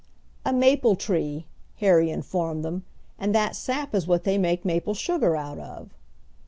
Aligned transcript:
"A 0.43 0.51
maple 0.51 0.95
tree," 0.95 1.45
Harry 1.77 2.09
informed 2.09 2.65
them, 2.65 2.85
"and 3.19 3.35
that 3.35 3.55
sap 3.55 3.93
is 3.93 4.07
what 4.07 4.23
they 4.23 4.39
make 4.39 4.65
maple 4.65 4.95
sugar 4.95 5.35
out 5.35 5.59
of." 5.59 5.93